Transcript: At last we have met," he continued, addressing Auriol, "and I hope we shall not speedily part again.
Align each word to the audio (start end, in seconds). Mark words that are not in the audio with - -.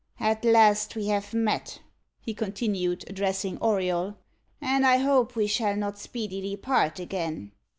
At 0.19 0.43
last 0.43 0.95
we 0.95 1.09
have 1.09 1.31
met," 1.31 1.79
he 2.19 2.33
continued, 2.33 3.03
addressing 3.07 3.59
Auriol, 3.61 4.17
"and 4.59 4.83
I 4.83 4.97
hope 4.97 5.35
we 5.35 5.45
shall 5.45 5.75
not 5.75 5.99
speedily 5.99 6.55
part 6.57 6.97
again. 6.99 7.51